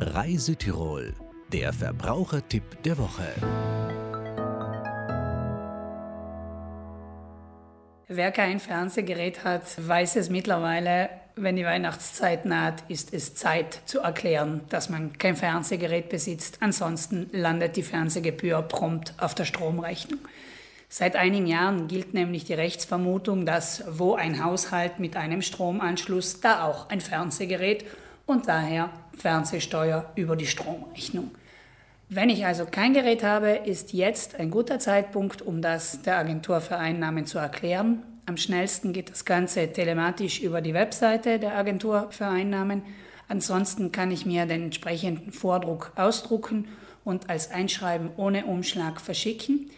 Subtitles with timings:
[0.00, 1.12] Reise Tirol,
[1.52, 3.26] der Verbrauchertipp der Woche.
[8.06, 13.98] Wer kein Fernsehgerät hat, weiß es mittlerweile, wenn die Weihnachtszeit naht, ist es Zeit zu
[13.98, 16.58] erklären, dass man kein Fernsehgerät besitzt.
[16.60, 20.20] Ansonsten landet die Fernsehgebühr prompt auf der Stromrechnung.
[20.88, 26.64] Seit einigen Jahren gilt nämlich die Rechtsvermutung, dass wo ein Haushalt mit einem Stromanschluss, da
[26.64, 27.84] auch ein Fernsehgerät
[28.28, 31.30] und daher Fernsehsteuer über die Stromrechnung.
[32.10, 36.60] Wenn ich also kein Gerät habe, ist jetzt ein guter Zeitpunkt, um das der Agentur
[36.60, 38.02] für Einnahmen zu erklären.
[38.26, 42.82] Am schnellsten geht das Ganze telematisch über die Webseite der Agentur für Einnahmen.
[43.28, 46.68] Ansonsten kann ich mir den entsprechenden Vordruck ausdrucken
[47.04, 49.70] und als Einschreiben ohne Umschlag verschicken.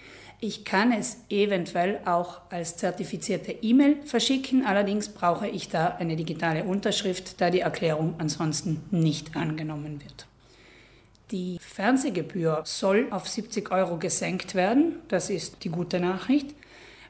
[0.43, 6.65] Ich kann es eventuell auch als zertifizierte E-Mail verschicken, allerdings brauche ich da eine digitale
[6.65, 10.27] Unterschrift, da die Erklärung ansonsten nicht angenommen wird.
[11.30, 16.54] Die Fernsehgebühr soll auf 70 Euro gesenkt werden, das ist die gute Nachricht.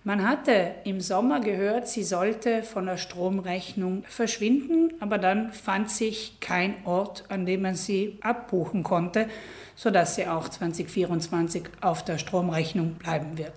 [0.03, 6.41] Man hatte im Sommer gehört, sie sollte von der Stromrechnung verschwinden, aber dann fand sich
[6.41, 9.29] kein Ort, an dem man sie abbuchen konnte,
[9.77, 13.53] sodass sie auch 2024 auf der Stromrechnung bleiben wird.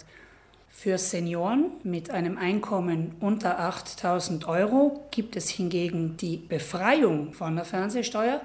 [0.67, 7.63] Für Senioren mit einem Einkommen unter 8000 Euro gibt es hingegen die Befreiung von der
[7.63, 8.41] Fernsehsteuer.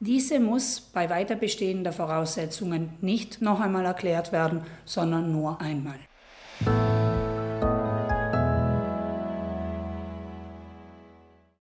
[0.00, 5.98] Diese muss bei weiterbestehender Voraussetzungen nicht noch einmal erklärt werden, sondern nur einmal.